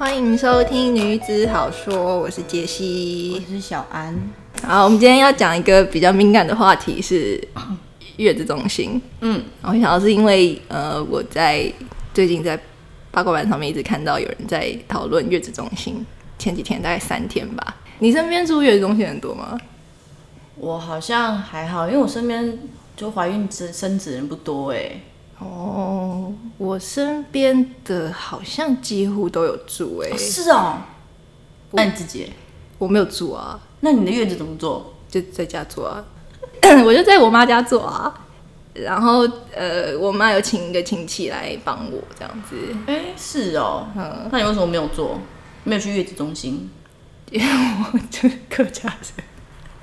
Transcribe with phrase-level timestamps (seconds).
[0.00, 3.46] 欢迎收听女子好说，我是杰西我西。
[3.46, 4.18] 是小安，
[4.62, 7.38] 好，我们今天要讲一个比较敏感的话题是
[8.16, 8.98] 月子中心。
[9.20, 11.70] 嗯，我想到是因为呃，我在
[12.14, 12.58] 最近在
[13.10, 16.06] 八卦版上面一直看到有人在讨论月子中心，
[16.38, 17.76] 前几天大概三天吧。
[17.98, 19.60] 你身边住月子中心很多吗？
[20.56, 22.58] 我好像还好，因为我身边
[22.96, 24.92] 就怀孕生生子人不多哎。
[25.40, 25.99] 哦，
[26.58, 30.78] 我身边的好像几乎都有住诶、是哦，
[31.72, 32.32] 那你自己欸？
[32.78, 34.94] 我没有住啊，那你的月子怎么做？
[35.08, 36.04] 就在家做啊，
[36.86, 38.26] 我就在我妈家做啊。
[38.72, 42.56] 然后呃，我妈有请一个亲戚来帮我这样子，
[42.86, 45.18] 哎、是哦，嗯，那你为什么没有做？
[45.64, 46.70] 没有去月子中心？
[47.32, 47.46] 因为
[47.92, 48.88] 我就是客家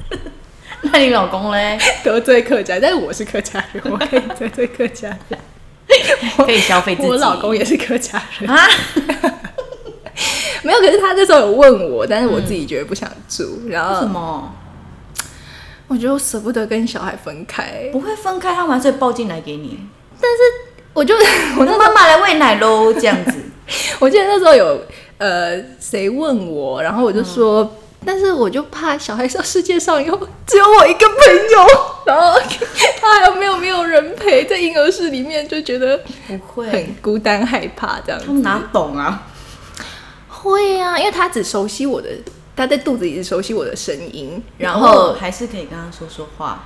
[0.09, 0.20] 人，
[0.84, 1.78] 那你老公嘞？
[2.04, 5.40] 得罪客家，但是我是客家人，我可以得罪客家人。
[6.46, 7.08] 可以消费自己。
[7.08, 8.68] 我老公也是客家人，啊？
[10.64, 14.54] 没有，可是他那时候有问我，但是我自己觉得不想住，然后什后么
[15.88, 18.54] 我觉得我舍不得跟小孩分开，不会分开？
[18.54, 19.80] 他们还是会抱进来给你。
[20.94, 21.14] 我就
[21.58, 23.34] 我那我的妈妈来喂奶喽，这样子。
[24.00, 24.82] 我记得那时候有
[25.20, 27.72] 呃谁问我，然后我就说，
[28.08, 31.17] 但是我就怕小孩上世界上以后只有我一个朋
[31.52, 31.67] 友，
[32.08, 32.39] 然后
[33.02, 38.25] 他还有没有没有人陪，在婴儿室里面就觉得不会，很孤单害怕这样子。
[38.28, 39.28] 他们哪懂啊？
[40.30, 42.08] 会啊，因为他只熟悉我的，
[42.55, 46.63] 他在肚子里只熟悉我的声音，然后还是可以跟他说说话。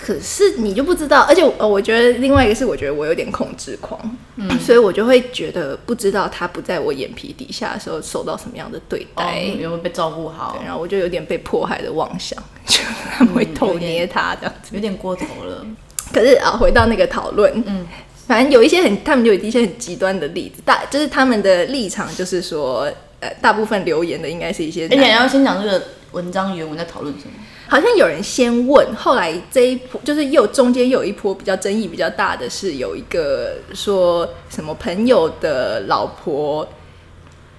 [0.00, 3.98] 可是你就不知道，而且呃，我觉得另外一个是，我觉得我有点控制狂，
[4.36, 10.56] 嗯，所以我就会觉得不知道他不在我眼皮底下的时候受到什么样的对哦，待，有没有被照顾好，？
[10.64, 14.70] 然后我就有点被迫害的妄想， 就他们会偷捏他这样子。
[14.72, 15.66] 有点过头了。
[16.12, 17.84] 可是啊，回到那个讨论，嗯，
[18.28, 22.88] 反正有一些很，他们就有一些很极端的例子，大就是他们的立场就是说，
[23.18, 25.82] 呃，大部分留言的应该是一些而且男你要先讲这个
[26.12, 27.32] 文章原文在讨论什么。
[27.68, 36.66] 好像有人先问，后来这一波就是又中间又有一波比较争议比较大的是有一个说什么朋友的老婆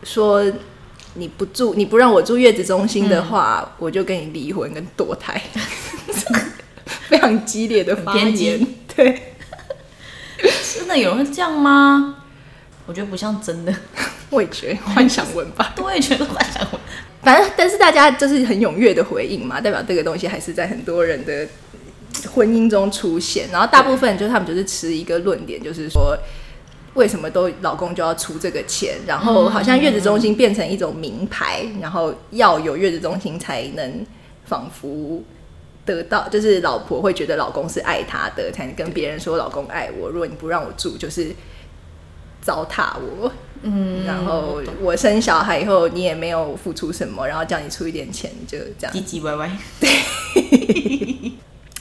[0.04, 0.44] 说
[1.14, 5.42] 你不住你不让我住月子中心的话，我就跟你离婚跟堕胎，
[7.08, 8.66] 非常激烈的发言，
[8.96, 9.36] 对，
[10.78, 12.19] 真的有人会这样吗？
[12.90, 13.72] 我觉得不像真的，
[14.32, 15.76] 我也觉得幻想文吧。
[15.80, 16.82] 我也觉得幻想文。
[17.22, 21.48] 反正，但是大家就是很踊跃的回应嘛，代表这个东西还是在很多人的
[22.34, 23.48] 婚姻中出现。
[23.52, 26.18] 然后大部分就是他们就是持一个论点，就是说
[26.96, 34.04] 为什么都老公就要出这个钱，然后好像月子中心变成一种名牌，然后要有月子中心才能
[34.46, 35.24] 仿佛。
[35.86, 40.10] 得到就是老婆会觉得老公是爱她的，才能跟别人说老公爱我。
[40.10, 41.32] 如果你不让我住，就是
[42.50, 43.32] 糟蹋我。
[43.62, 49.52] 嗯，然后我生小孩以后，你也没有付出什么，然后叫你出一点钱，就这样，唧唧歪歪。
[49.80, 49.90] 对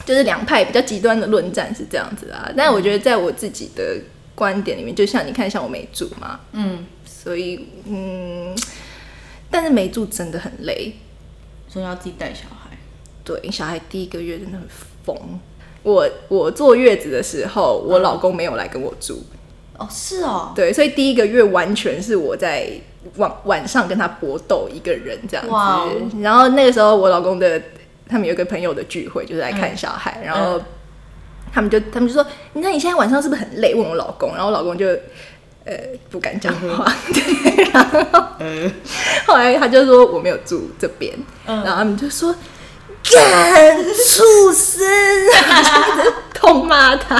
[0.04, 2.50] 就是两派比较极端的论战是这样子啊。
[2.56, 3.96] 但我觉得在我自己的
[4.34, 8.54] 观点里面，就像你看，像我没住嘛，嗯，所以嗯，
[9.50, 10.94] 但是没住真的很累，
[11.68, 12.76] 所以要自己带小孩。
[13.24, 14.66] 对，小孩第一个月真的很
[15.04, 15.16] 疯。
[15.84, 19.22] 我我坐月子的时候，我老公没有来跟我住，
[19.78, 20.52] 哦，是哦。
[20.54, 22.70] 对，所以第一个月完全是我在
[23.16, 26.20] 晚晚上跟他搏斗一个人这样子。
[26.20, 27.62] 然后那个时候我老公的
[28.08, 30.60] 他们有一个朋友的聚会，就是来看小孩，然后
[31.52, 34.86] 他们就他们就说：“你看你现在晚上是不是很累？”问我老公，然后我老公就
[35.64, 35.74] 呃
[36.10, 38.28] 不敢讲话， 对，然后
[39.26, 41.14] 后来他就说我没有住这边，
[41.46, 42.34] 嗯然后他们就说。
[43.10, 44.84] 干畜生！
[46.34, 47.16] 痛骂他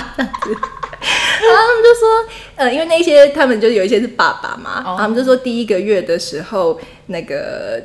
[1.49, 2.25] 然后他们就说，
[2.57, 7.81] 呃，因为那些他们就有一些是爸爸嘛，他们就说第一个月的时候，那个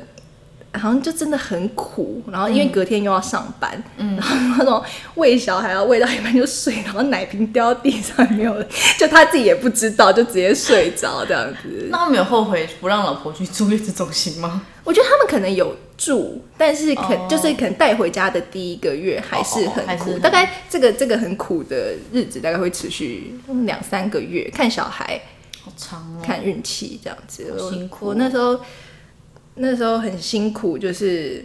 [0.72, 4.82] 好像就真的很苦，然后因为隔天又要上班，嗯然后那种
[5.14, 8.66] 喂小孩要喂到一半就睡，然后奶瓶掉到地上没有人，
[8.98, 11.88] 就他自己也不知道，就直接睡着这样子。
[11.90, 14.62] 那他们有后悔不让老婆去住月子中心吗？
[14.82, 25.20] 我觉得他们可能有住，但是可、哦就是可能带回家的第一个月还是很苦，大概这个这个很苦的日子大概会持续两三个月，看小孩。
[25.62, 26.20] 好长哦。
[26.22, 27.56] 看运气这样子。
[27.70, 28.60] 辛苦我那时候
[29.54, 31.44] 那时候很辛苦，就是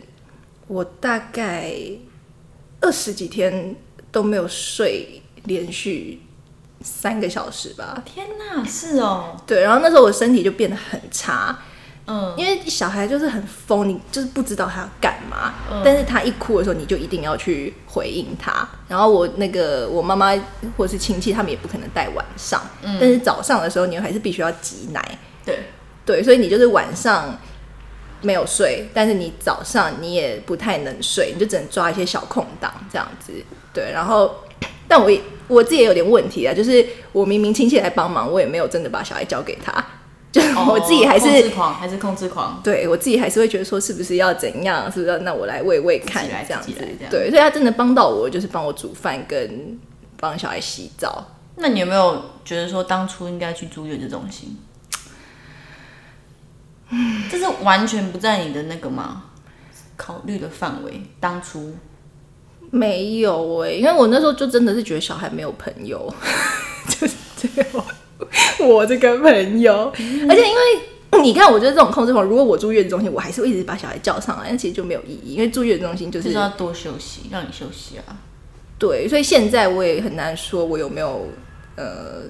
[0.67, 1.73] 我大概
[2.81, 3.75] 二十几天
[4.11, 6.21] 都没有睡，连续
[6.81, 8.03] 三个小时吧。
[8.03, 9.37] 天哪，是哦。
[9.47, 11.57] 对，然后那时候我身体就变得很差，
[12.09, 18.67] 嗯，因为小孩就是很疯，你就是不知道他要干嘛，嗯但是他一哭的时候，你就一定要去回应他。
[18.87, 20.33] 然后我那个我妈妈
[20.75, 25.17] 或者是亲戚，他们也不可能带晚上，嗯但是早上的时候，你还是必须要挤奶。
[25.45, 25.59] 对，
[26.05, 27.37] 对，所以你就是晚上
[28.21, 33.31] 没有睡，但是你早上你也不太能睡，你就只能抓一些小空档这样子。
[33.73, 34.33] 对，然后
[34.87, 39.71] 但我也我自己也有点问题啊，就是我明明亲戚来帮忙，我也没有真的把小孩交给他，
[40.39, 42.61] 就 我自己还是、哦控制狂，还是控制狂。
[42.63, 44.85] 对我自己还是会觉得说，是不是要怎样？
[44.91, 46.71] 是不是要那我来喂喂看来这样子
[47.09, 49.79] 对，所以他真的帮到我，就是帮我煮饭跟
[50.19, 51.25] 帮小孩洗澡。
[51.55, 54.57] 那你有没有觉得说当初应该去住月子中心？
[57.29, 59.23] 这是完全不在你的那个吗？
[59.95, 61.01] 考虑的范围。
[61.19, 61.75] 当初
[62.71, 66.11] 没有哎、因为我那时候就真的是觉得小孩没有朋友，
[66.87, 67.83] 就是这个
[68.61, 69.91] 我这个朋友，
[70.29, 78.17] 而且因为你看，我觉得这种控制狂，如果我住月子中心，我还是会一直把小孩叫上来，那其实就没有意义，因为住月子中心就就是是要多休息，让你休息啊。
[78.77, 81.27] 对，所以现在我也很难说我有没有
[81.75, 82.23] 呃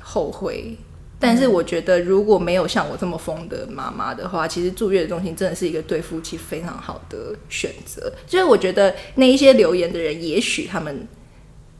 [0.00, 0.76] 后悔。
[1.20, 8.12] 但是我觉得，如果没有像我这么疯的妈妈的话，其实住月子中心真的是一个对夫妻非常好的选择。
[8.26, 11.08] 就是我觉得那一些留言的人，也许他们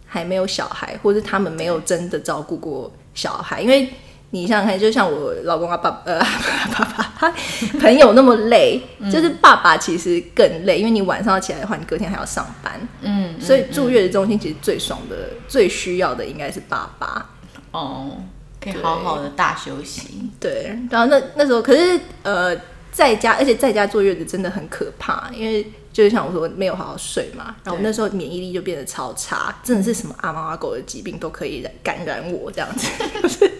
[0.06, 3.88] 还没有小孩，或者他们没有真的照顾过小孩，因为
[4.30, 6.18] 你想想看，就像我老公啊，爸呃
[6.76, 7.32] 爸爸他
[7.80, 8.82] 朋友那么累，
[9.12, 17.30] 就是爸爸其实更累，因为你晚上要起来的话，你隔天还要上班，嗯，所以住月子中心其实最爽的、最需要的应该是爸爸。
[17.70, 18.18] 哦，
[18.60, 20.30] 可以好好的大休息。
[20.40, 22.56] 对，然后那那时候可是呃，
[22.90, 25.64] 在家，而且在家坐月子真的很可怕，因为
[25.94, 32.88] 就是像我说没有好好睡嘛，然后我那时候免疫力就变得超差，真的是什么阿猫阿狗的疾病都可以感染我这样子。
[33.22, 33.50] 就 是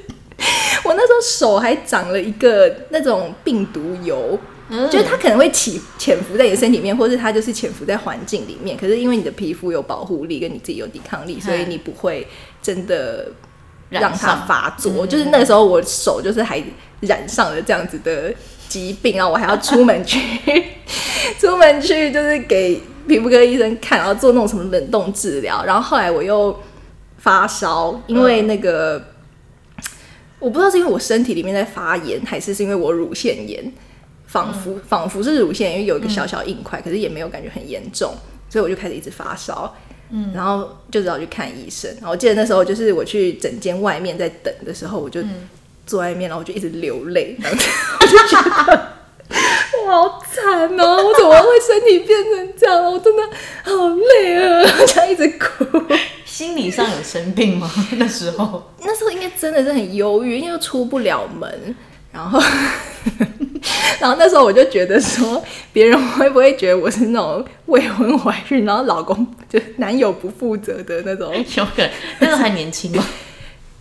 [0.84, 4.36] 我那时候手还长了一个那种病毒疣，
[4.69, 8.76] 嗯就是它可能会起潜伏在你的身体里面，或是它就是潜伏在环境里面。
[8.76, 12.26] 可是因为你的皮肤有保护力，跟你自己有抵抗力，所以嗯你不会
[12.60, 13.28] 真的
[13.90, 15.06] 染让它上发作。
[15.06, 16.60] 嗯就是那个时候我手就是还
[17.00, 18.34] 染上了这样子的
[18.69, 20.19] 疾病，然后我还要出门去，
[21.38, 25.64] 出门去就是给皮肤科医生看，然后做那种什么冷冻治疗。
[25.64, 26.58] 然后后来我又
[27.19, 29.02] 发烧，因为那个。
[30.40, 33.72] 我不知道是因为我身体里面在发炎，还是是因为我乳腺炎，
[34.26, 38.12] 仿佛、仿佛是乳腺，因为有一个小小硬块，可是也没有感觉很严重，
[38.50, 39.75] 所以我就开始一直发烧，
[40.11, 41.90] 嗯，然后就只好去看医生。
[41.94, 45.22] 然后我记得那时候就是我去诊间外面在等的时候，我就
[45.86, 47.58] 坐在外面，然后我就一直流泪，然后
[48.00, 48.94] 我就觉得
[49.84, 52.84] 我好惨哦，我怎么会身体变成这样？
[52.84, 53.22] 我真的
[53.62, 55.64] 好累啊，这样一直哭。
[56.25, 57.70] 心理上有生病吗？
[57.92, 61.76] 那时候那时候应该真的是很忧郁，因为出不了门，
[62.10, 62.40] 然后，
[64.00, 65.42] 然后那时候我就觉得说，
[65.72, 73.04] 别人会不会觉得我是那种未婚怀孕，然后老公就男友不负责的那种， 有可能那时候还年轻吗？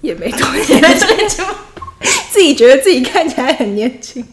[0.02, 0.82] 也没多年，
[2.30, 4.26] 自己觉得自己看起来很年轻。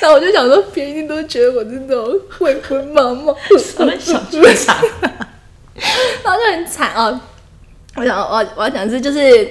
[0.00, 4.76] 然后我就想说，别人一定都觉得我是那种未婚妈妈，什么小剧场，
[6.22, 7.18] 然后就很惨哦。
[7.96, 9.50] 我想，我我要讲是，就是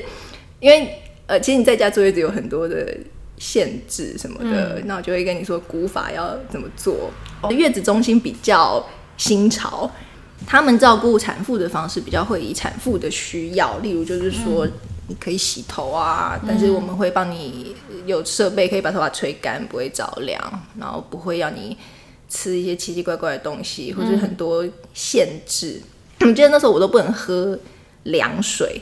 [0.60, 2.96] 因为呃，其实你在家坐月子有很多的
[3.38, 7.10] 限制什么的，那、我就会跟你说古法要怎么做。
[7.50, 8.86] 月子中心比较
[9.18, 9.90] 新潮，
[10.46, 14.68] 他们照顾产妇的方式比较会以产妇的需要，例如就是说。
[15.08, 20.42] 你可以洗头啊，但是我们会帮你有设备可以把头发吹干，不会着凉，
[20.80, 21.78] 然后不会要你
[22.30, 25.82] 吃一些奇奇怪怪的东西，或者很多限制。
[26.22, 27.58] 我记得那时候我都不能喝
[28.04, 28.82] 凉水，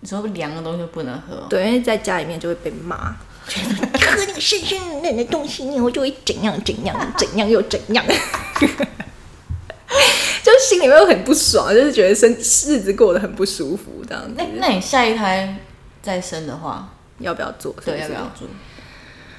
[0.00, 1.34] 你说凉的东西不能喝？
[1.34, 3.16] 哦，对，因为在家里面就会被骂，
[3.56, 3.62] 你
[3.98, 8.04] 喝那个生生冷冷的东西，以后就会怎样怎样怎样又怎样，
[8.60, 8.68] 就
[10.60, 14.44] 心里面会很不爽，就是觉得生日子过得很不舒服，这样子那。
[14.58, 15.56] 那你下一胎
[16.02, 16.88] 再生的话，
[17.18, 17.74] 要不要做？
[17.84, 18.46] 是不对，要不要做？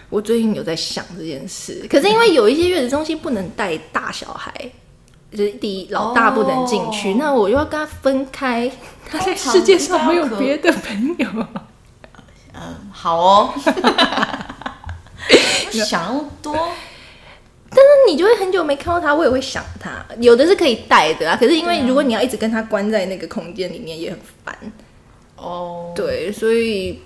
[0.10, 4.54] 我最近有在想这件事，可是因为有一些月子中心不能带大小孩，
[5.32, 8.70] 就是第一老大不能进去，哦那我又要跟他分开，
[9.10, 11.28] 他在世界上没有别的朋友。
[12.54, 13.54] 嗯，好哦。
[15.72, 16.54] 想多，
[17.74, 20.06] 但是你就会很久没看到他，我也会想他。
[20.20, 24.56] 有的是可以带的啊，可是因为如果你要一直跟他关在那个空间里面，也很烦。
[25.38, 27.00] 哦，对，所以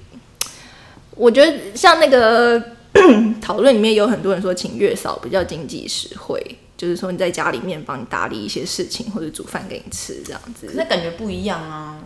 [1.15, 2.61] 我觉得像那个
[3.39, 10.73] 讨论里面有很多人说，请月嫂比较经济实惠，就是说你在家里面帮你打理一些事情，或者煮饭给你吃这样子可。
[10.73, 11.99] 是感觉不一样啊。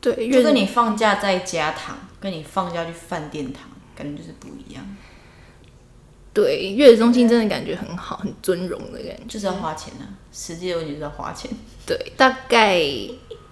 [0.00, 3.62] 对，就月跟你放假在家躺，跟你放假去饭店躺，
[3.96, 4.84] 感觉就是不一样，
[6.34, 9.20] 对月子中心真的感觉很好，很尊荣的感觉。
[9.26, 10.04] 就是要花钱啊。
[10.32, 11.50] 实际的问题就是要花钱。
[11.86, 12.82] 对，大概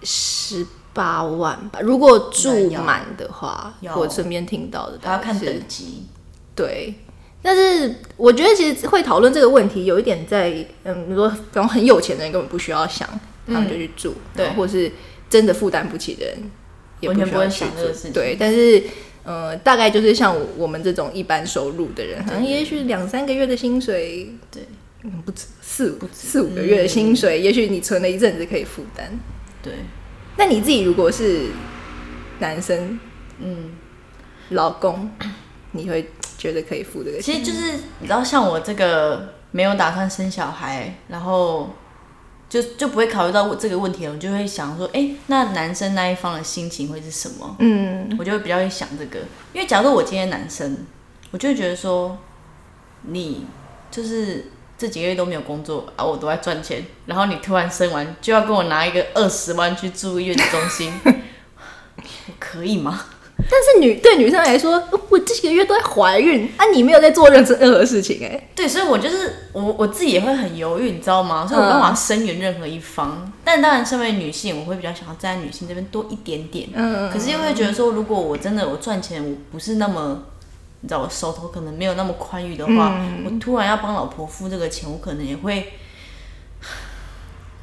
[0.03, 1.79] 十八万吧。
[1.81, 6.03] 如果住满的话，要我身边听到的还要看等级。
[6.55, 6.93] 对，
[7.41, 13.07] 但是我觉得其实会讨论这个问题，有一点在嗯，你说比方很有钱的人根本不需要想，
[13.47, 14.91] 他们就去住，对或是
[15.29, 16.51] 真的负担不起的人，
[16.99, 18.83] 也完全不会需要去住想这个事情对，但是
[19.23, 24.63] 呃，大概就是像我我们这种一般收入的人，可能也许两三个月的薪水，对，
[25.03, 29.09] 嗯，不止四五四五个月的嗯薪水，也许你存了一阵子可以负担。
[29.61, 29.73] 对，
[30.37, 31.47] 那你自己如果是
[32.39, 32.99] 男生
[33.39, 33.71] 嗯，
[34.49, 35.09] 老公，
[35.71, 37.21] 你会觉得可以付这个？
[37.21, 41.73] 其实就是你知道，像我这个没有打算生小孩，然后
[42.53, 47.55] 就就不会考虑到这个问题了，我就会想说，哎、那男生那一方的心情会是什么？
[47.57, 49.21] 嗯，我就会比较会想这个，
[49.53, 50.85] 因为假如我今天男生，
[51.31, 52.15] 我就会觉得说，
[53.07, 53.47] 你
[53.89, 63.05] 就是这几个月都没有工作啊，我都在赚钱，然后你突然生完就要跟我拿一个二十万去住月子中心， 我可以吗？
[63.49, 71.45] 但是女对女生来说，我这几个月都在怀孕啊，你没有在做任何任何事情哎、对，所以我就是我我自己也会很犹豫，你知道吗？
[71.47, 73.31] 所以我没办法声援任何一方。
[73.43, 76.69] 但当然，身为女性，我会比较想要站在女性这边多一点点。
[76.73, 80.23] 嗯，可是又会觉得说，如果我真的我赚钱，我不是那么，
[80.81, 85.73] 你知道，我手头可能没有那么宽裕的话，我突然要帮老婆付这个钱，我可能也会，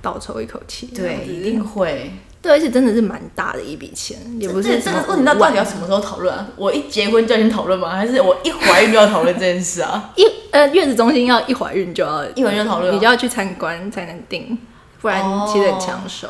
[0.03, 2.11] 倒抽一口气，对，一定会。
[2.43, 6.49] 对，而且真的是蛮大的一笔钱，也不是这个问题到到底要什么时候讨论啊？
[6.57, 7.91] 我一结婚就要先讨论吗？
[7.91, 10.11] 还是我一怀孕就要讨论这件事啊？
[10.17, 14.59] 一呃月子中心要一怀孕就要一怀孕就讨论啊你就要去参观才能定，
[15.03, 16.29] 不然哦其实很抢手。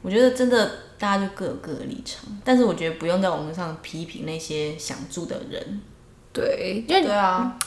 [0.00, 5.82] 我觉得真的大家就各有各的立场，但是我觉得不用在网络上批评那些想住的人。
[6.32, 7.58] 对，因为对啊，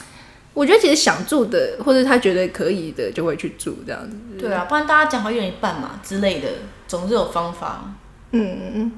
[0.54, 4.16] 我觉得其实想住的，或者他觉得可以的，就会去住这样子。
[4.38, 6.48] 对啊，不然大家讲好一人一半嘛之类的，
[6.86, 7.92] 总是有方法。
[8.30, 8.92] 嗯嗯嗯，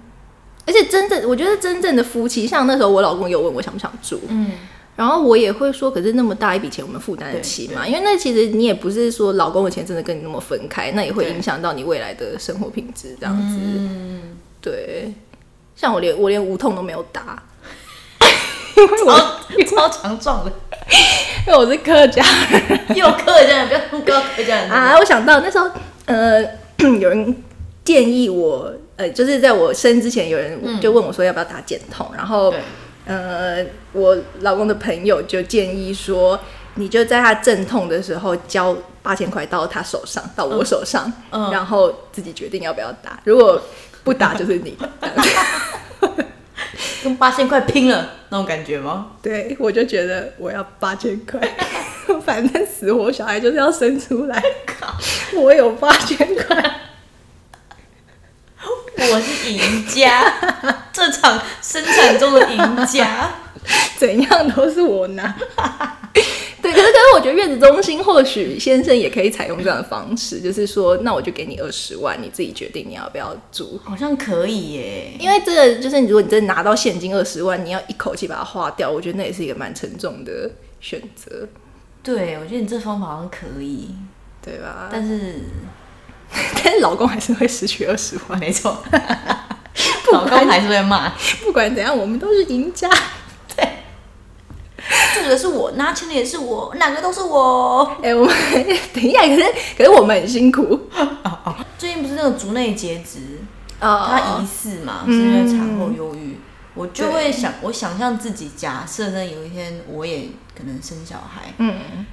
[0.67, 4.53] 而且真正我觉得真正的夫妻，像那时候我老公有问我想不想住，嗯，
[4.97, 7.87] 然后我也会说，可是那么大一笔钱，我们负担得起嘛？
[7.87, 13.59] 因为那其实你也不是说老公的钱真的跟你那么分开，那也会影响到你未来的生活品质这样子。
[13.61, 15.13] 嗯，对，
[15.75, 17.43] 像我连我连无痛都没有打，
[18.77, 19.13] 因为我
[19.65, 20.53] 超超强壮的，
[21.47, 22.97] 因为我是客家人。
[22.97, 25.69] 又客家人，不要不要客家人啊，我想到那时候
[26.05, 26.43] 呃
[27.01, 27.43] 有人
[27.85, 32.53] 建议我，呃，就是在我生之前有人就问我说要不要打减痛，然后，
[33.07, 36.39] 呃，我老公的朋友就建议说，
[36.75, 43.19] 你就在他阵痛的时候交八千块到他手上，到我手上，嗯然后自己决定要不要打。
[43.25, 43.61] 如果
[44.05, 44.77] 不打就是你。
[47.07, 49.13] 跟八千块拼了那种感觉吗？
[49.23, 51.41] 对，我就觉得我要八千块，
[52.25, 54.43] 反正死活小孩就是要生出来。
[55.37, 56.81] 我有八千块，
[58.99, 60.35] 我是赢家，
[60.93, 63.31] 这场生产中的赢家。
[63.97, 65.33] 怎样都是我拿。
[66.67, 73.81] 对，可是可是我觉得月子中心或许先生也可以采用这样的方式，就是说，那我就给你二十万，你自己决定你要不要住。
[73.85, 81.49] 好像可以耶，因为这个就是，如果你真的拿到现金二十万，你要一口气把它花掉，我觉得那也是一个蛮沉重的选择，
[82.03, 83.91] 对我觉得你这方法好像可以，
[84.43, 84.89] 对吧？
[84.91, 85.35] 但是
[86.65, 88.77] 但是老公还是会失去二十万，没错，
[90.13, 91.09] 老公还是会骂，
[91.45, 92.91] 不管怎样，我们都是赢家。
[95.15, 97.85] 这个是我拿钱的也是我，两个都是我。
[98.03, 98.35] 哎、我们
[98.93, 99.45] 等一下，可是
[99.77, 100.79] 可是我们很辛苦。
[101.79, 103.19] 最近不是那个竹内截肢，
[103.81, 106.39] 哦他疑似嘛，是嗯因为产后忧郁，
[106.75, 112.07] 我就会想，我想象自己假设呢有一天我也可能生小孩，嗯。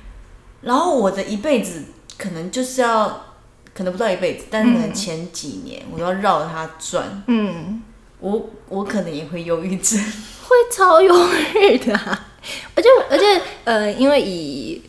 [0.62, 1.84] 然后我的一辈子
[2.18, 3.25] 可能就是要，
[3.74, 7.82] 可能不到一辈子，但是可能前几年我都要绕着他转，嗯，
[8.20, 11.13] 我我可能也会忧郁症，会超忧
[11.56, 12.27] 郁的啊、
[12.75, 14.81] 而且而且呃，因为以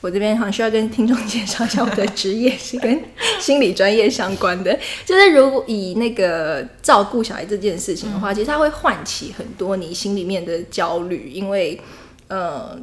[0.00, 3.02] 我这边好像需要跟听众介绍一下，我的职业是跟
[3.40, 4.78] 心理专业相关的。
[5.04, 11.80] 就是如果以那个照顾小孩这件事情的话，其实它会唤起很多你心里面的焦虑，因为
[12.28, 12.78] 呃，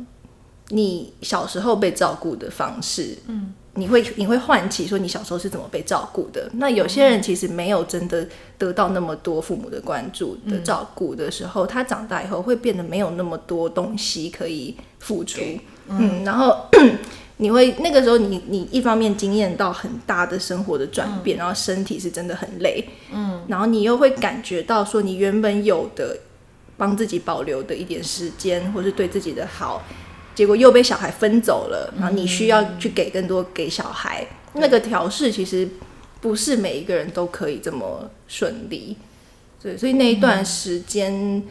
[0.70, 3.54] 你小时候被照顾的方式，嗯。
[3.78, 6.50] 你会你会唤起说你小时候是怎么被照顾的？
[6.54, 15.40] 那有些人其实没有真的得到那么多父母的关注的照顾的时候，他长大以后会变得没有那么多东西可以付出，
[15.88, 16.66] 嗯，然后
[17.38, 26.18] 你会那个时候你你一方面经验到很大的生活的转变，然后身体是真的很累，嗯，然后你又会感觉到说你原本有的
[26.78, 29.84] 帮自己保留的一点时间，或是对自己的好。
[30.38, 35.68] 结果又被小孩分走了，然后你需要去给更多给小孩，那个调试其实
[36.22, 38.96] 不是每一个人都可以这么顺利。
[39.60, 41.42] 对，所以那一段时间，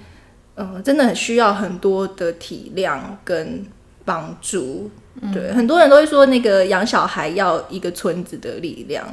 [0.54, 3.66] 嗯、真的很需要很多的体谅跟
[4.04, 4.88] 帮助。
[5.34, 9.04] 对，很多人都会说，那个养小孩要一个村子的力量，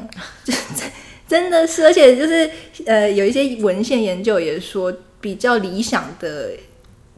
[0.43, 0.55] 真
[1.27, 2.47] 真的是，而且就是
[2.85, 6.51] 呃，有一些文献研究也说，比较理想的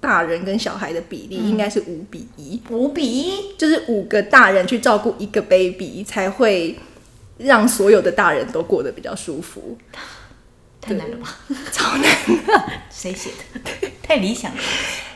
[0.05, 6.77] 大人跟小孩的比例应该是五比一、五比一，就是五个大人去照顾一个 baby，才会
[7.39, 9.75] 让所有的大人都过得比较舒服。
[10.79, 11.35] 太难了吧？
[11.71, 12.07] 超难，
[12.91, 13.89] 谁写的？
[14.03, 14.57] 太理想了。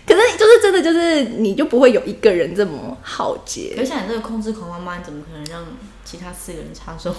[0.07, 3.81] 可是就是真的就是你就不会有一个人这么浩劫可。
[3.83, 5.63] 是像你这个控制狂妈妈，你怎么可能让
[6.03, 7.15] 其他四个人插手？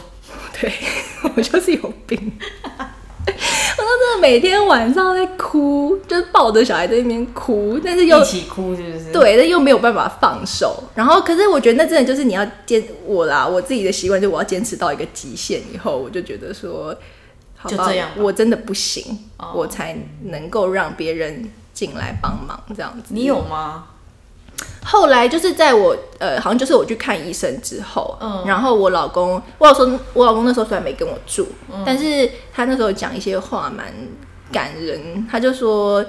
[0.60, 0.72] 对
[1.36, 2.32] 我就是有病。
[3.30, 10.82] 我都真的每天晚上在哭，就是抱着小孩在那边哭，但是又一起哭是不是？，对，但又没有办法放手。
[10.94, 16.94] 然后，可是我觉得那真的就是你要坚我啦，我自己的习惯就是我要坚持到一个极限以后，我就觉得说，
[17.56, 23.04] 好吧就这样吧我真的不行，哦我才能够让别人进来帮忙这样子。
[23.08, 23.86] 你有吗？
[24.84, 33.86] 后来就是在我呃，好像就是我去看医生之后，嗯然后我老公，我老公，我老公那时候虽然没跟我住，嗯但是他那时候讲一些话蛮
[34.50, 36.04] 感人，他就说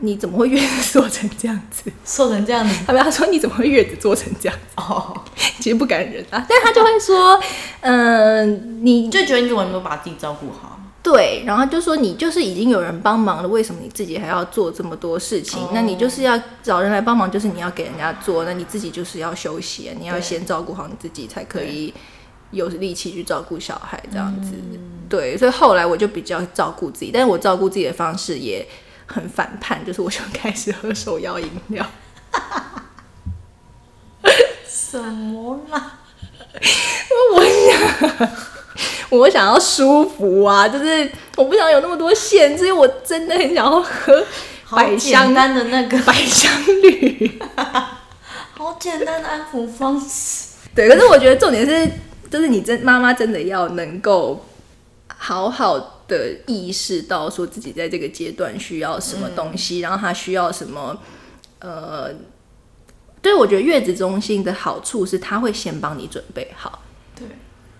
[0.00, 1.90] 你怎么会月子做成这样子？
[2.04, 4.74] 瘦成这样子他他说你怎么会月子做成这样子？
[4.76, 5.14] 哦，
[5.58, 7.40] 其实不感人啊，但他就会说，
[7.80, 10.75] 嗯、你你就觉得你怎么没有把自己照顾好？
[11.06, 15.62] 对，然后就说你就是已经有人帮忙了，为什么你自己还要做这么多事情？
[15.62, 21.94] 哦那你就是要找人来帮忙，就是你要给人家做，那你自己就是要休息，你要先照顾好你自己，才可以
[22.50, 24.54] 有力气去照顾小孩这样子。
[25.08, 28.66] 对，所以后来我就比较照顾自己，但是我照顾自己的方式也
[29.06, 31.86] 很反叛，就是我就开始喝手摇饮料。
[34.66, 36.00] 什么啦？
[37.32, 38.28] 我想
[39.34, 44.24] 要舒服啊，就是我不想有那么多限制，我真的很想要喝
[44.70, 46.50] 百香简单的那个， 百香
[46.82, 47.38] 绿。
[48.58, 50.54] 好简单的安抚方式。
[50.74, 51.90] 对，可是我觉得重点是，
[52.30, 54.44] 就是你真妈妈真的要能够
[55.06, 60.98] 好好的意识到说自己在这个阶段需要什么东西，然后她需要什么，
[61.60, 62.10] 呃，
[63.22, 66.82] 对我觉得月子中心的好处是，他会先帮你准备好。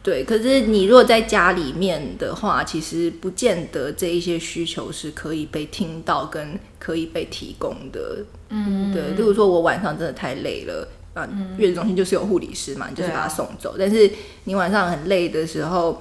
[0.07, 8.25] 对，可是你如果在家里面的话，其实不见得这一些需求是可以被听到跟可以被提供的。
[8.51, 10.89] 嗯，对，例如说我晚上真的太累了。
[11.17, 13.75] 嗯，月子中心就是有护理师嘛，你就是把他送走。
[13.77, 14.09] 但是
[14.45, 16.01] 你晚上很累的时候，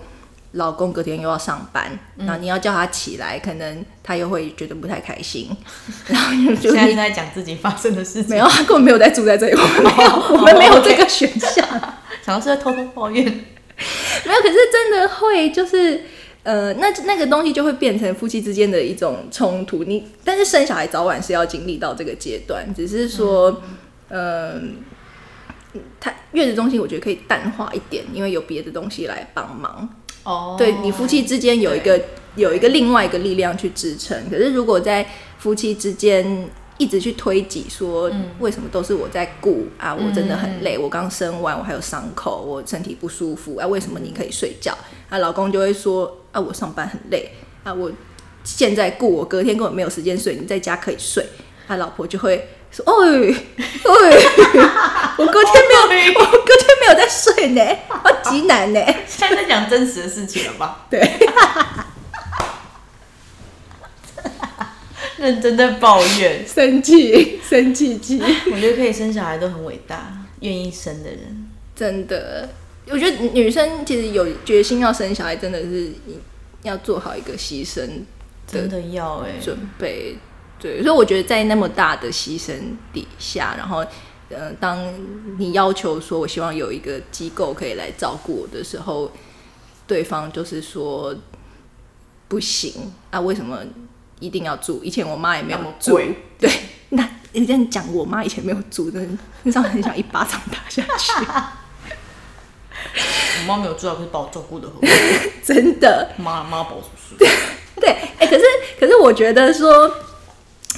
[0.52, 5.50] 老公隔天又要上班，然后你要叫他起来，可能他又会觉得不太开心，
[6.06, 11.66] 然后就 现在是在讲自己发生的事情，没有，他根本没有在住在这里，我们没有，我们没有这个选项。
[12.24, 13.46] 想要是在偷偷抱怨。
[14.26, 16.02] 没有，可是真的会就是。
[16.46, 19.84] 呃，那那个东西就会变成夫妻之间的一种冲突。
[19.84, 23.64] 你但是生小孩早晚是要经历到这个阶段，只是说，
[24.10, 24.76] 嗯、
[26.00, 29.90] 他月子中心我觉得可以淡化一点，因为有别的东西来帮忙。
[30.22, 32.00] 哦对你夫妻之间有一个
[32.36, 34.30] 有一个另外一个力量去支撑。
[34.30, 35.04] 可是如果在
[35.40, 39.94] 夫妻之间一直去推挤说，为什么都是我在顾啊？
[39.94, 43.66] 我真的很累，我刚生完，我还有伤口，我身体不舒服啊？
[43.68, 44.78] 为什么你可以睡觉？
[45.10, 47.32] 啊，老公就会说啊，我上班很累
[47.64, 47.92] 啊，我
[48.44, 51.26] 现在顾我隔天根本没有时间睡，你在家可以睡。
[51.68, 52.94] 他老婆就会说：“哎
[53.28, 53.64] 哎，
[55.18, 55.54] 我隔天
[55.90, 57.62] 没有，我隔天没有在睡呢，
[58.04, 58.80] 我极难呢。
[59.08, 60.86] ”现在在讲真实的事情了吧？
[60.92, 61.00] 对，
[65.20, 66.46] 认真的抱怨。
[66.48, 68.20] 生气， 生气气，
[68.52, 71.48] 我觉得可以生小孩都很伟大，愿意生的人。
[71.76, 72.50] 真的。
[72.88, 75.90] 我觉得女生其实有决心要生小孩，真的是
[76.62, 77.82] 要做好一个牺牲
[78.46, 80.16] 真的要哎、准备。
[80.60, 82.54] 对，所以我觉得在那么大的牺牲
[82.94, 83.84] 底下，然后，
[84.30, 84.80] 呃，当
[85.40, 89.12] 你要求说我希望有一个机构可以来照顾我的时候，
[89.88, 91.14] 对方就是说
[92.28, 93.60] 不行啊，为什么
[94.20, 94.82] 一定要住？
[94.84, 96.50] 以前我妈也没有住贵，对，
[96.90, 101.12] 那你这样讲，我妈以前没有住，真的让人很想一巴掌打下去，
[103.42, 104.82] 我妈没有住啊，可是把我照顾的很好。
[105.44, 106.12] 真的。
[106.18, 107.32] 妈妈宝是不是？
[107.80, 108.44] 对，哎、可是
[108.80, 109.92] 可是我觉得说，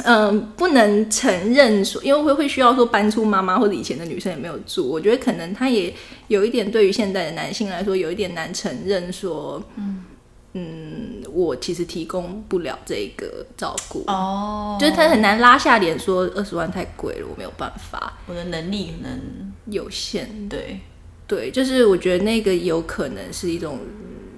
[0.03, 5.93] 嗯、不能承认说，因为会会需要说搬出妈妈或者以前的女生也没有住，我觉得可能他也
[6.27, 9.61] 有一点对于现在的男性来说，有一点难承认说，
[10.53, 14.03] 嗯我其实提供不了这个照顾。
[14.07, 20.49] 哦，就是他很难拉下脸说二十万太贵了，我没有办法，我的能力可能有限。
[20.49, 20.79] 对，
[21.27, 23.79] 对，就是我觉得那个有可能是一种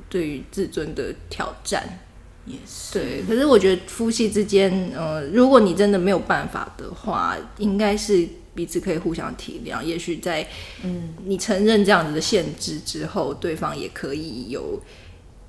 [0.10, 2.00] 对于自尊的挑战。
[2.46, 9.84] 也是，对，可是我觉得夫妻之间，呃，如果你真的没有办法的话，应该是彼此可以互相体谅。
[9.84, 10.48] 也许在
[10.84, 14.82] 嗯，你承认这样子的限制之后，对方也可以有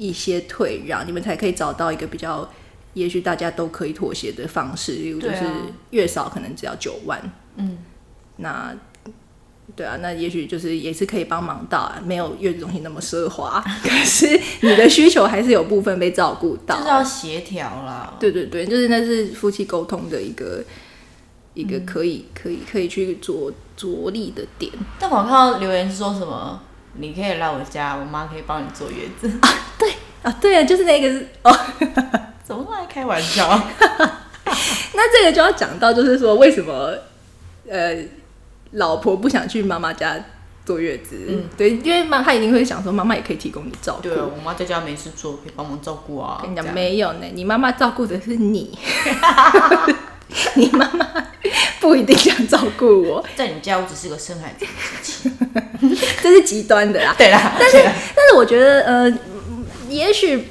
[0.00, 2.48] 一些退让，你们才可以找到一个比较，
[2.94, 4.94] 也许大家都可以妥协的方式。
[4.94, 5.44] 例如，就是
[5.90, 7.20] 月嫂可能只要九万，
[7.56, 7.78] 嗯，
[8.38, 8.74] 那。
[9.76, 14.26] 对啊，那也许就是也是可以帮忙到，啊，没有月子中心那么奢华， 可是
[14.62, 18.12] 你的需求还是有部分被照顾到，就是要协调啦。
[18.18, 20.62] 对对对，就是那是夫妻沟通的一个
[21.54, 24.72] 一个可以可以可以去着着力的点。
[24.98, 26.60] 但我看到留言是说什么，
[26.94, 29.48] 你可以来我家，我妈可以帮你坐月子啊？
[29.79, 31.57] 对啊，对啊，就是那个是哦，
[32.44, 33.48] 怎么来开玩笑？
[34.94, 36.94] 那这个就要讲到，就是说为什么
[37.68, 37.96] 呃。
[38.74, 40.16] 老婆不想去妈妈家
[40.64, 44.03] 坐月子，嗯，对，因为妈她一定会想说，妈妈也可以提供你照顾。
[44.03, 46.38] 对啊，我妈在家没事做，可以帮忙照顾啊。
[46.40, 48.79] 跟你讲，没有呢，你妈妈照顾的是你，
[50.55, 51.05] 你妈妈
[51.82, 53.24] 不一定想照顾我。
[53.34, 54.66] 在你家，我只是个生孩子
[56.22, 57.14] 这是极端的啦。
[57.16, 59.18] 对啦，但是但是我觉得，呃，
[59.88, 60.46] 也许。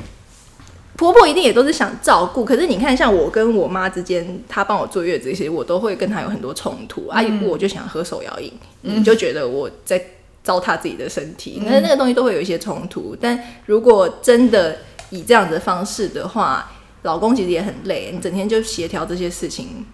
[0.97, 7.07] 婆婆一定也都是想照顾，可是你看，像我跟我妈之间，她帮我坐月子这些，我都会跟她有很多冲突。
[7.07, 10.03] 阿姨，我就想喝手摇饮，你就觉得我在
[10.43, 13.15] 糟蹋自己的身体，那那个东西都会有一些冲突。
[13.17, 16.69] 但如果真的以这样子的方式的话，
[17.03, 19.85] 老公其实也很累，你整天就协调这些事情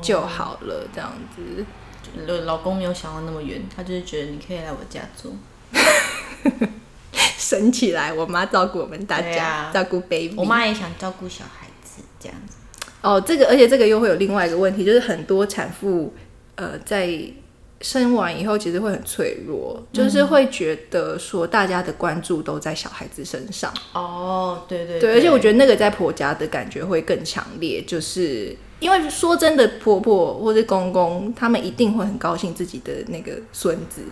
[0.00, 1.64] 就好了，这样子。
[2.44, 5.36] 老公没有想到那么远，他就是觉得你可以来我家住。
[7.36, 10.34] 省起来，我妈照顾我们大家，照顾 baby。
[10.36, 12.56] 我妈也想照顾小孩子，这样子。
[13.02, 16.14] 哦，这个，而且这个又会有另外一个问题，就是很多产妇，
[16.54, 17.10] 呃，在
[17.80, 23.72] 生完以后，其实会很脆弱，就是会觉得说，大家的关注都在小孩子身上。
[23.92, 34.02] 哦，对对对，而且我觉得那个在婆家的感觉会更强烈，就是因为说真的，婆婆或者公公，他们一定会很高兴自己的那个孙子。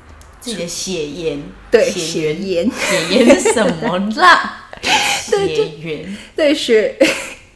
[0.40, 4.68] 自己的血缘，对血缘，血缘是什么啦？
[5.20, 6.96] 血缘，对血，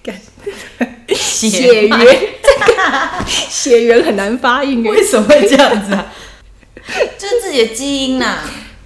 [1.08, 2.28] 血缘，
[3.48, 6.12] 血缘 很难发音，为什么会这样子啊？
[7.16, 8.40] 就是自己的基因呐，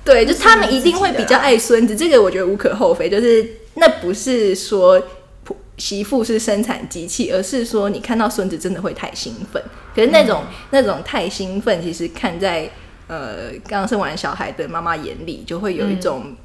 [0.04, 3.10] 对，就他们一定会比较爱孙子，这个我觉得无可厚非。
[3.10, 5.02] 就是那不是说
[5.78, 9.62] 媳妇是生产机器，而是说你看到孙子真的会太兴奋。
[9.94, 12.70] 可是那种那种太兴奋，其实看在。
[13.10, 16.36] 呃，刚生完小孩的妈妈眼里就会有一种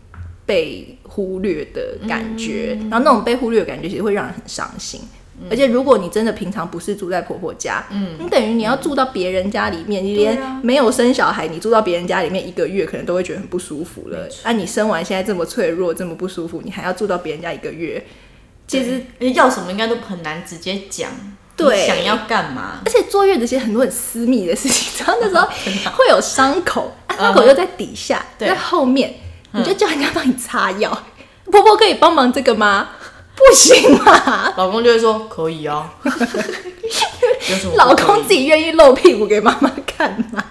[0.46, 5.02] 被忽略的感觉，然后那种被忽略的感觉其实会让人很伤心。
[5.50, 14.30] 而且如果你真的平常不是住在婆婆家，嗯，你等于你要住到别人家里面，你连没有生小孩，你住到别人家里面一个月，可能都会觉得很不舒服了。
[14.44, 18.02] 啊，你生完现在这么脆弱，这么不舒服，你还要住到别人家一个月，
[18.68, 21.10] 其实要什么应该都很难直接讲。
[21.56, 22.80] 对，想要干嘛？
[22.84, 25.48] 而且坐月子其实很多很私密的事情，然后那时候
[25.96, 29.14] 会有伤口，伤口又在底下，在后面，
[29.52, 31.04] 你就叫人家帮你擦药。
[31.52, 32.90] 婆婆可以帮忙这个吗？
[33.36, 34.54] 不行嘛。
[34.58, 35.94] 老公就会说可以啊。
[37.76, 40.44] 老公自己愿意露屁股给妈妈看吗？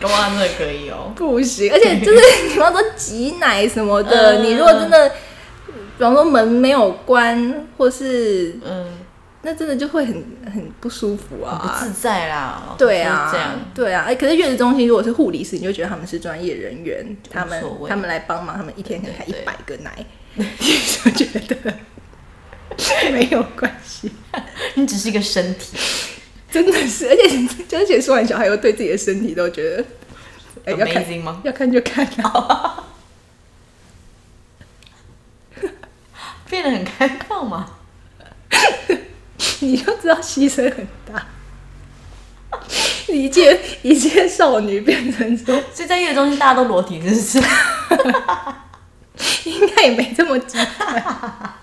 [0.00, 1.12] 妈妈真的可以哦。
[1.14, 5.12] 不行，而且就是你要说挤奶什么的，你如果真的，
[5.96, 8.86] 比方说门没有关，或是嗯。
[9.44, 10.14] 那真的就会很
[10.54, 12.76] 很不舒服啊，不自在啦。
[12.78, 14.04] 对啊，这样对啊。
[14.06, 21.74] 哎，可是月子中心如果是护理师，你就觉得他们是专业人员，他们他们来帮忙，他们一天可能开一百个奶，你就觉得
[23.10, 24.12] 没有关系，
[24.76, 25.76] 你只是一个身体，
[26.48, 27.08] 真的是。
[27.08, 29.84] 而且而且说完小孩又对自己的身体都觉得，
[30.66, 31.40] 哎，要看吗？
[31.42, 32.84] 要看就看啊，
[36.52, 37.66] 变得很开放嘛。
[39.60, 41.26] 你就知道牺牲很大，
[43.08, 47.38] 一介一介少女变成说，所以在月中心大家都裸体，真是，
[49.48, 51.54] 应该也没这么极端。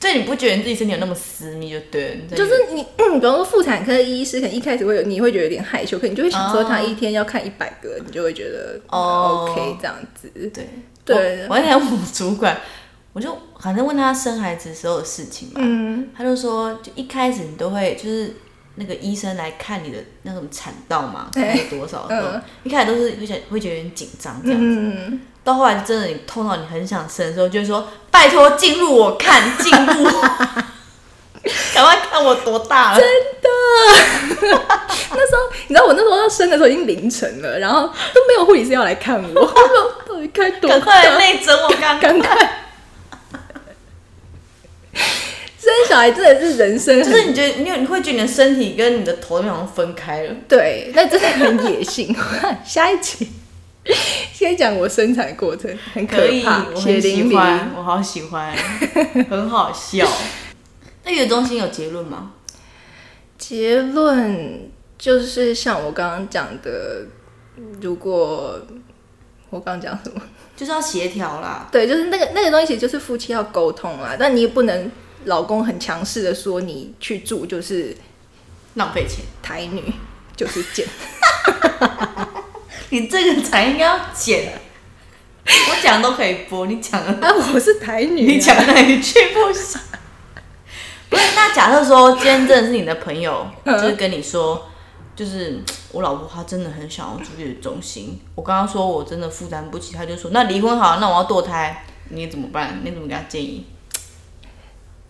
[0.00, 2.36] 所以你不觉得你自己身体有那么私密就对了？
[2.36, 10.30] 就是你，比方说妇产科医师，可能一开始会有，你会觉得有点害羞，可你就会想说他一天要看一百个，你就会觉得 OK 这样子。
[10.54, 10.66] 对
[11.06, 12.58] 对，我想我主管。
[13.12, 18.36] 我就反正问他生孩子时候的事情嘛，他就说，就一开始你都会就是
[18.74, 22.06] 那个医生来看你的那种产道嘛，看多少，
[22.62, 30.10] 一开始都是会觉会觉得有点紧张这样子，到后来真的你痛到你很想生的时候，就会说拜托进入我看进入，
[31.74, 33.08] 赶快看我多大了，真
[33.40, 33.48] 的，
[35.10, 37.82] 那时候你知道我那时候要生的时候已经凌晨了，然后
[38.12, 39.54] 都没有护理师要来看我。
[40.08, 41.16] 到底开多赶快？
[41.18, 42.62] 内诊我刚赶快！
[45.58, 50.34] 生小孩真的是人生，就是你觉得你有你会觉得你的身体跟你的头好像分开了。
[50.48, 52.16] 对，那真的很野性。
[52.64, 53.28] 下一集
[54.32, 57.34] 先讲我生产过程，很可怕，血我很喜。
[57.34, 58.54] 欢，我好喜欢，
[59.28, 60.06] 很好笑。
[61.24, 62.32] 中心有结论吗？
[63.38, 67.06] 结论就是像我刚刚讲的，
[67.80, 68.60] 如果
[69.50, 70.20] 我刚刚讲什么？
[70.56, 71.68] 就是要协调啦。
[71.70, 74.16] 对，就是那个那个东西，其实就是夫妻要沟通啦。
[74.18, 74.90] 但你也不能
[75.24, 77.94] 老公很强势的说你去住就是
[78.74, 79.92] 浪费钱，台女，
[80.34, 80.86] 就是贱。
[82.90, 84.60] 你这个才应该要剪。
[85.44, 89.80] 我讲都可以播，你讲的啊，我是台女、啊，你讲哪一句不行？
[91.08, 94.66] 不是，那假设说今天真的是你的朋友，嗯就是跟你说，
[95.14, 95.60] 就是
[95.92, 102.80] 我老婆她真的很想要住月子中心，我刚刚说我真的负担不起，她就说那离婚好，那我要堕胎，你怎么办？
[102.84, 103.66] 你怎么给她建议？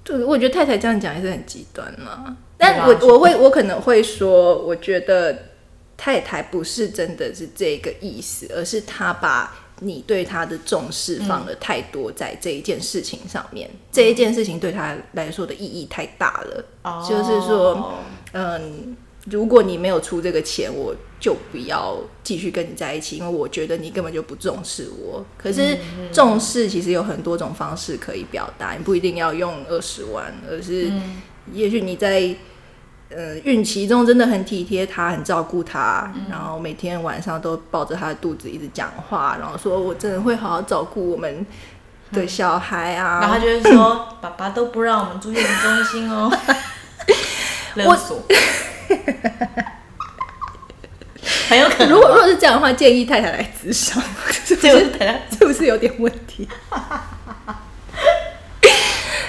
[0.04, 2.36] 对，我觉得太太这样讲也是很极端嘛。
[2.58, 5.36] 但我我会我可能会说，我觉得
[5.96, 16.64] 太太不是真的是这个意思，而是她把你对他的重视放了太多在这一件事情上面，这一件事情对他来说的意义太大了。
[16.82, 17.92] 哦就是说，
[18.32, 25.24] 嗯，如果你没有出这个钱，我就不要继续跟你在一起，因为我觉得你根本就不重视我。
[25.36, 25.76] 可是
[26.12, 30.90] 重视其实有很多种方式可以表达，你不一定要用二十万，而是
[31.52, 32.34] 也许你在。
[33.16, 41.46] 呃，孕期中真的很体贴他，很照顾他，然后每天晚上都抱着他的肚子一直讲话，然后说我真的会好好照顾我们
[42.12, 43.20] 的小孩啊。
[43.22, 46.30] 然后他就会说，爸爸都不让我们住月子中心哦，
[47.76, 48.22] 勒索。
[51.48, 51.90] 很有可能。
[51.90, 56.46] 如果如果是这样的话，建议太太来咨商， 是不这是个等下是不是有点问题？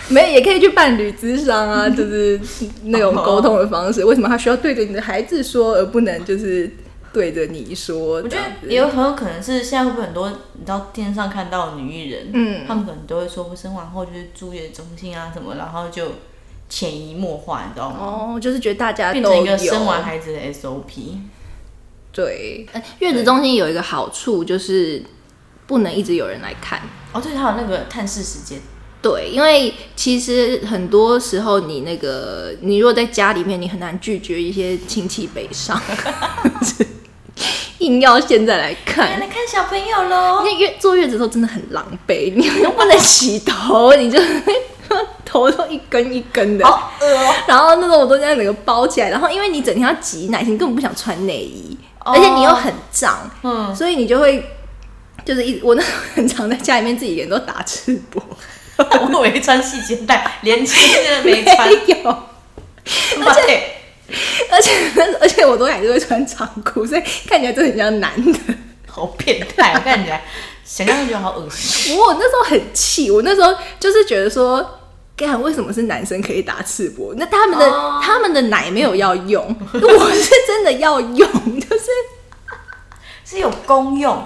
[0.09, 2.39] 没有，也可以去伴侣咨商啊， 就是
[2.83, 4.03] 那种沟通的方式。
[4.05, 6.71] 为什么他需要对着你的孩子说，而不能就是
[7.13, 7.97] 对着你说？
[7.97, 16.13] 我觉得也有很有可能是现在会不会很多你知道电视上看到的女艺人，嗯他们可能都会说我生完后就是住月子中心啊什么，然后就
[16.69, 17.97] 潜移默化，你知道吗？
[17.99, 21.17] 哦，就是觉得大家都变成一个生完孩子的 SOP。
[22.11, 25.03] 对，呃月子中心有一个好处就是
[25.67, 26.81] 不能一直有人来看。
[27.13, 28.59] 哦，对，还有那个探视时间，
[29.01, 35.79] 对，因为其实很多时候你那个，你如果在家里面，你很难拒绝一些亲戚北上，
[37.79, 39.19] 硬要现在来看。
[39.19, 40.45] 来看小朋友喽因。
[40.45, 44.19] 为月坐月子的时候真的很狼狈，你又不能洗头，你就
[45.23, 54.43] 头都一根一根的，好恶哦、然后那种我都在整个包起来，然后因为你整天要挤奶，你根本不想穿内衣，哦而且你又很胀，嗯，所以你就会
[55.23, 58.19] 就是一我那时候很常在家里面自己一个人都打赤膊。
[59.17, 61.67] 我以为穿细肩带，连裙子都没穿。
[61.67, 62.09] 没有，
[63.25, 63.71] 而且
[64.49, 64.71] 而且
[65.19, 68.39] 而且我都还是会穿长裤，所以看起来真的很像男的。
[68.89, 70.23] 好变态，我看起来
[70.65, 71.95] 想象就觉得好恶心。
[71.95, 74.79] 我那时候很气，我那时候就是觉得说，
[75.15, 77.13] 干为什么是男生可以打赤膊？
[77.15, 81.85] 那他们的、哦他们的奶没有要用， 我是真的要用，就是
[83.23, 84.25] 是有功用，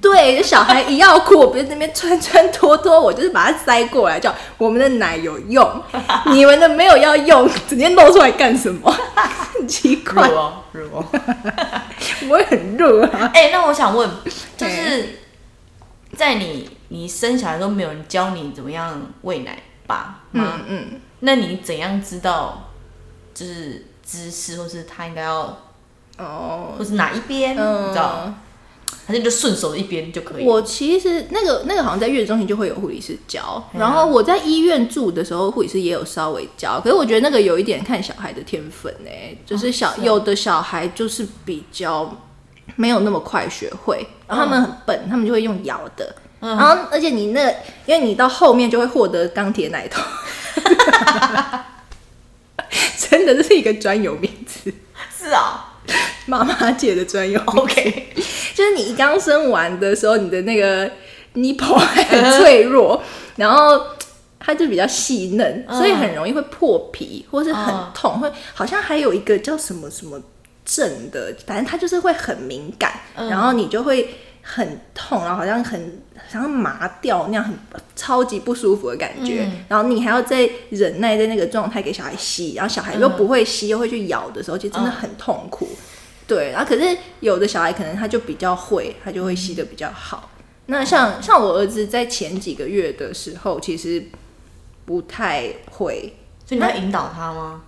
[0.00, 5.82] 对，就小孩一要哭，我不是在那边穿穿脱脱，我就是把它塞过来，叫我们的奶有用，
[6.32, 8.90] 你们的没有要用，整天露出来干什么？
[9.54, 11.04] 很 奇怪，哦，热哦。
[12.28, 13.30] 我也很热啊。
[13.34, 14.08] 哎、那我想问，
[14.56, 15.20] 就是
[16.16, 20.44] 在你你生小孩都没有人教你怎么样喂奶吧吗？
[20.54, 22.70] 嗯嗯，那你怎样知道
[23.34, 25.58] 就是姿势，或是他应该要，
[26.16, 28.32] 哦，或是哪一边，嗯你知道？
[29.06, 30.44] 还是你就顺手一边就可以？
[30.44, 36.80] 我其实那个那个好像在月子中心就会有护理师教，嗯然后我在医院住的时候，护理师也有稍微教。
[36.80, 39.10] 可是我觉得那个有一点看小孩的天分呢、
[39.44, 42.16] 就是小、有的小孩就是比较
[42.76, 46.14] 没有那么快学会，然后他们很笨，他们就会用咬的。
[46.42, 50.00] 嗯然后，而且你那个，因为你到后面就会获得钢铁奶头，
[52.96, 54.72] 真的这是一个专有名词，
[55.14, 55.69] 是啊
[56.26, 57.42] 妈妈界的专用。
[57.46, 58.08] OK，
[58.54, 60.90] 就是你刚生完的时候，你的那个
[61.34, 63.02] nipple 还很脆弱，
[63.36, 63.80] 然后
[64.38, 65.76] 它就比较细嫩，嗯。
[65.78, 67.90] 所以很容易会破皮，或是很嗯。
[67.94, 70.20] 痛，会好像还有一个叫什么什么
[70.64, 73.28] 症的，反正它就是会很敏感，嗯。
[73.28, 74.14] 然后你就会
[74.52, 77.54] 很痛，然后好像很好像麻掉那样，很
[77.94, 85.68] 超级不舒服的感觉，嗯然后你还要再忍耐在那个状态给小孩吸，然后小孩又不会吸，又会去咬的时候，其实真的很痛苦。
[86.26, 90.30] 对，然后可是有的小孩可能他就比较会，他就会吸的比较好。
[90.66, 94.04] 那像像我儿子在前几个月的时候，其实
[94.84, 96.14] 不太会。
[96.44, 97.62] 所以你要引导他吗？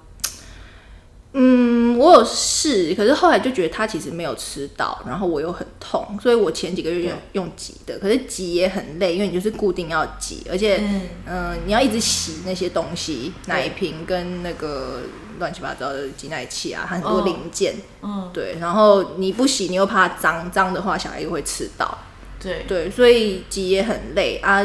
[1.34, 11.00] 嗯，我有试，可是后来就觉得他其实没有吃到，然后我又很痛，所以我前几个月用用挤的，可是挤也很累，因为你就是固定要挤，而且嗯。
[11.24, 15.02] 嗯、你要一直洗那些东西，奶瓶跟那个
[15.38, 21.96] 乱七八糟的挤奶器啊，很多哦零件，嗯，对，然后你不洗，你又怕脏，脏的话小孩又会吃到，
[22.38, 24.62] 对，对，所以挤也很累啊。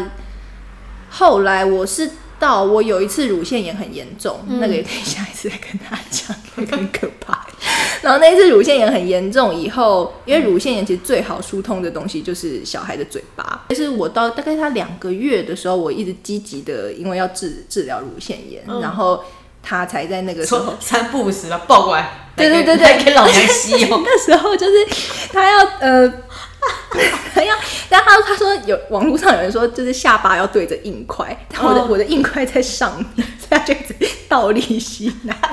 [1.10, 7.46] 后来我是到我有一次乳腺炎很严重，嗯那个也可以下一次再跟他讲，那个很可怕。
[8.02, 13.66] 然后那一次乳腺炎很严重以后，因为乳腺炎其实最好疏通的东西就是小孩的嘴巴。
[13.70, 19.24] 就是我到大概他两个月的时候，我一直积极的，因为要治治疗乳腺炎，嗯然后
[19.64, 24.02] 他才在那个时候说三不五时了，抱过来，对对对对来给老娘吸哦。
[24.06, 24.74] 那时候就是
[25.34, 26.47] 他要呃，他
[27.46, 27.56] 要，
[27.90, 33.96] 但他他说有网络上有人说，就是下巴要对着硬块，但我的、哦我的硬块在上面，所以他就一直
[34.28, 35.36] 倒立吸奶。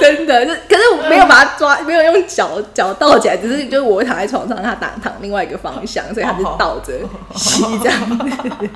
[0.00, 6.92] 真的，就可是我没有把他抓，没有用脚脚倒起来，只是就是我躺在床上，他躺躺另外一个方向，所以他是倒着
[7.34, 8.70] 吸这样子。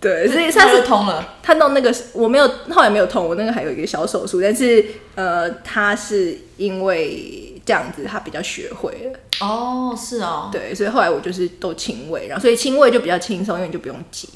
[0.00, 4.84] 对，所以他他是是通了，他弄那个我没有，后来没有通，我那个还有一个小手术，但是
[5.16, 14.28] 呃，他是因为这样子，他比较学会了，哦，是哦，对，所以后来我就是都轻喂，然后所以轻喂就比较轻松，因为你就不用挤，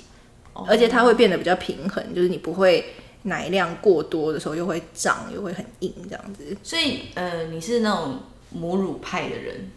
[0.53, 0.67] 哦。
[0.69, 2.85] 而且它会变得比较平衡，就是你不会
[3.23, 6.45] 奶量过多的时候又会胀，又会很硬这样子。
[6.65, 8.19] 所以呃，你是那种
[8.51, 9.71] 母乳派的人，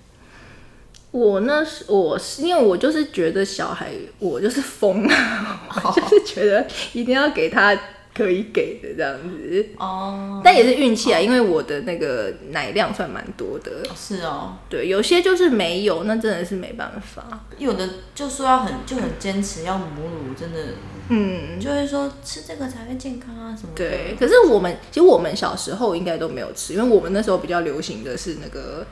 [1.15, 7.73] 我那是我是因为我就是觉得小孩我就是疯啊， 我就是觉得一定要给他
[8.13, 9.65] 可以给的这样子。
[9.77, 13.71] 哦，但也是运气啊，因为我的那个奶量算蛮多的。
[13.95, 17.45] 是哦，对，有些就是没有，那真的是没办法。
[17.57, 20.59] 有的就说要很就很坚持要母乳，真的
[21.07, 23.77] 嗯，就会说吃这个才会健康啊什么的。
[23.77, 24.17] 对。
[24.19, 28.85] 可是我们其实我们小时候应该都没有吃，因为我们那时候比较流行的是那个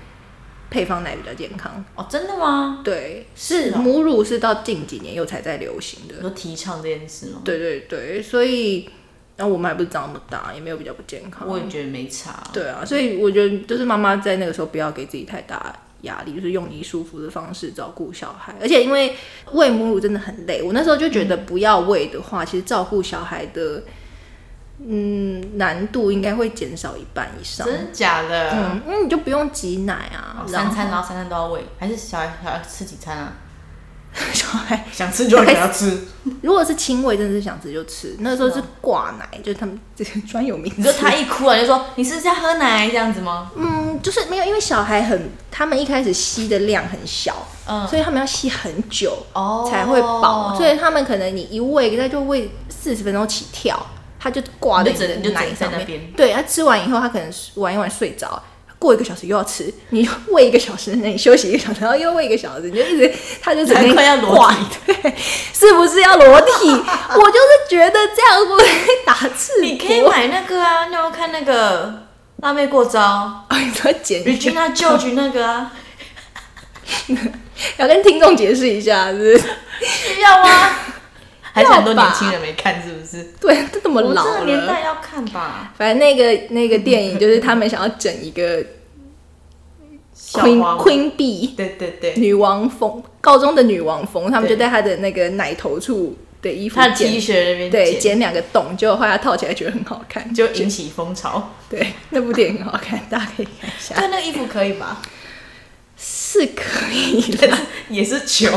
[0.73, 1.85] 配方奶比较健康。
[1.95, 2.81] 哦，真的吗？
[2.83, 6.21] 对，是哦母乳是到近几年又才在流行的你。
[6.21, 7.41] 说提倡这件事吗？
[7.45, 8.89] 对对对，所以
[9.37, 11.47] 然后我们还不是长那么大，也没有比较不健康。
[11.47, 12.43] 我也觉得没差。
[12.51, 18.55] 对啊，所以我觉得就是妈妈在那个时候不要给自己太大压力，就是用你舒服的方式照顾小孩。
[18.59, 19.15] 而且因为
[19.51, 23.83] 喂母乳真的很累，我那时候就觉得不要喂的话，其实照顾小孩的
[24.85, 27.65] 嗯难度应该会减少一半以上。
[27.65, 28.51] 真的假的？
[28.51, 33.33] 嗯，因为你就不用挤奶啊，哦三餐然然后三餐都要喂，还是小孩小孩吃几餐啊？
[34.31, 35.99] 小孩 想吃就给他吃。
[36.41, 38.15] 如果是亲喂，真的是想吃就吃。
[38.19, 40.75] 那时候是挂奶，就是他们这个专有名词。
[40.77, 43.51] 你说他一哭啊，就说你是不是要喝奶这样子吗？
[43.57, 49.25] 嗯，就是没有，因为小孩很，他们一开始吸的量很小，嗯，所以他们要吸很久。
[49.33, 53.83] 哦才会饱，所以他们可能你一喂，他就喂四十分钟起跳，
[54.23, 55.99] 他就挂在你就就只在上面那边。
[56.15, 58.41] 对，他吃完以后，他可能玩一玩睡着，
[58.79, 65.13] 过一个小时又要吃，你喂一个小时，那你休息一个小时，然后又喂一个小时，你就一直，他就整天难怪要裸挂体，对，
[65.53, 66.69] 是不是要裸体？
[66.71, 68.65] 我就是觉得这样会
[69.05, 70.09] 打赤你可以膊。
[70.09, 72.07] 买那个啊，你要看那个
[72.37, 73.01] 辣妹过招
[73.49, 75.73] 哦，你说剪 Regina George 那个啊？
[77.77, 79.37] 要跟听众解释一下，是不是？
[79.85, 80.69] 需要吗？
[81.53, 83.31] 还是很多年轻人没看，是不是？
[83.39, 84.67] 对，都这么老我这个年。
[84.67, 85.71] 代要看吧。
[85.77, 88.65] 反正那个那个电影就是他们想要整一个
[90.13, 101.51] 小 Queen 花 Queen Bee 对对对，女王风，高中的女王风，他们就在她的那个奶头处的衣服他的剪 T 恤那边对剪剪两个洞，结果后来她套起来觉得很好看，就引起风潮。
[101.69, 104.99] 对那部电影很好看，大家可以看一下，对，那个衣服可以吧？
[106.03, 107.57] 是可以的。
[107.89, 108.49] 也是球，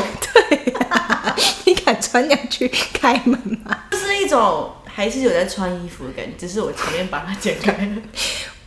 [1.64, 3.84] 你敢穿两去开门吗？
[3.92, 8.02] 就是一种还是有在穿衣服的感觉，只是我前面把它剪开了。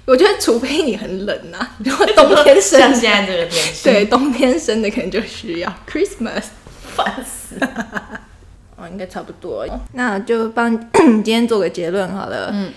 [0.06, 6.46] 我觉得除非你很冷啊，如果冬天生像现在这个天气，对，冬天生的可能就需要 Christmas。
[6.96, 8.22] 烦死了。
[8.76, 12.50] 哦，应该差不多，那就帮 今天做个结论好了。
[12.54, 12.74] 嗯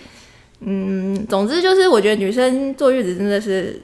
[0.64, 3.80] 嗯，总之就是我觉得女生坐月子真的是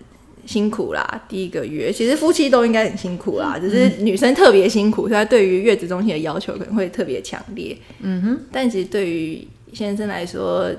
[0.49, 1.93] 辛苦啦，第一个月。
[1.93, 7.77] 其实夫妻都应该很辛苦啦，只是女生特别辛苦，所以她对于月子中心的要求可能会特别强烈。
[8.01, 10.73] 嗯哼，但其实对于先生来说，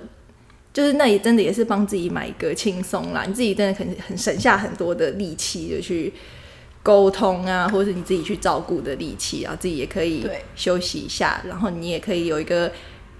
[0.73, 6.11] 就是那也真的也是帮自己买一个轻松啦，你自己真的很很省下很多的力气就去
[6.81, 12.71] 沟通啊，或者是你自己去照顾的力气，然后自己也可以休息一下，然后你也可以有一个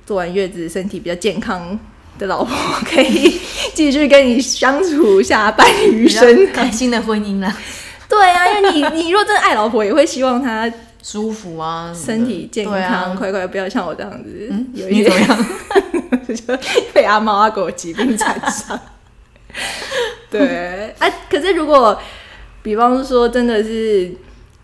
[0.03, 1.79] 做完月子身体比较健康
[2.17, 2.55] 的老婆
[2.85, 3.39] 可以
[3.73, 6.47] 继续跟你相处下半余生。
[6.51, 7.55] 开心的婚姻啦，
[8.07, 15.45] 对啊，因为你你若真的爱老婆，也会希望她舒服啊，身体健康，啊快快不要像我这样子，嗯，有一些你怎么样？
[16.35, 16.57] 就
[16.93, 18.79] 被阿猫阿狗疾病缠上。
[20.29, 21.99] 对，啊，可是如果
[22.61, 24.11] 比方说真的是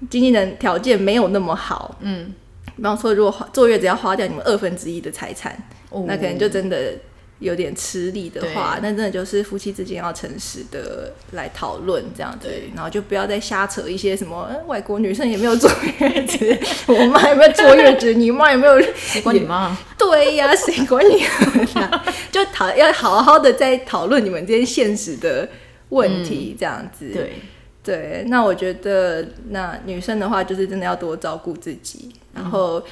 [0.10, 2.34] 经济能条件没有那么好，嗯，
[2.76, 5.58] 比方说如果坐月子要花掉你们二分之一的财产，
[5.90, 6.94] 哦那可能就真的
[7.40, 15.70] 有点吃力的话，那真的就是夫妻之间要诚实的来讨论这样子，然后就不要再瞎扯一些什么、呃外国女生也没有坐
[16.00, 16.58] 月子，
[16.88, 18.82] 我妈有没有坐月子，你妈有没有？
[18.96, 19.78] 谁管你妈？
[19.98, 21.24] 对呀，谁管你
[21.80, 22.06] 啊？
[22.32, 25.48] 就讨要好好的在讨论你们之间现实的
[25.90, 27.10] 问题，这样子。
[27.14, 27.34] 对，
[27.84, 32.80] 对，那我觉得那女生的话，就是真的要多照顾自己，然后。
[32.80, 32.84] 嗯，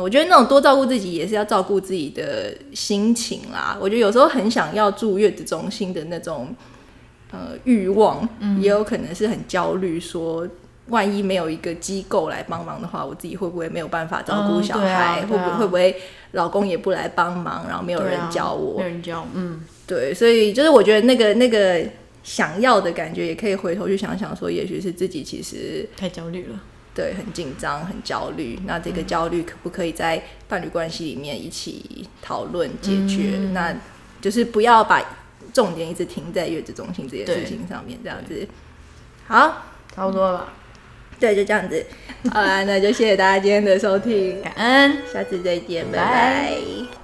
[0.00, 3.76] 我觉得那种多照顾自己，也是要照顾自己的心情啦。
[3.80, 6.54] 我觉得有时候很想要住月子中心的那种
[7.32, 8.28] 呃欲望，
[8.60, 10.46] 也有可能是很焦虑，说
[10.88, 15.26] 万一没有一个机构来帮忙的话，我自己会不会没有办法照顾小嗯对啊孩？
[15.26, 15.96] 会不会不会
[16.32, 18.78] 老公也不来帮忙，然后没有人教我？
[18.78, 21.84] 没有人教，嗯，对，所以就是我觉得那个那个
[22.22, 26.60] 想要的感觉，也可以回头去想想，说也许是自己其实太焦虑了，
[26.94, 28.58] 对很紧张、很焦虑。
[28.66, 33.32] 那这个焦虑可不可以在伴侣关系里面一起讨论解决？
[33.36, 33.74] 嗯那
[34.20, 35.02] 就是不要把
[35.52, 38.46] 重点一直停在月子中心这件事情上面，这样子。
[39.26, 39.64] 好，
[39.94, 40.52] 差不多了吧？
[41.18, 41.84] 对，就这样子。
[42.30, 44.98] 好啦，那就谢谢大家今天的收听，感恩。
[45.12, 47.01] 下次再见，拜拜拜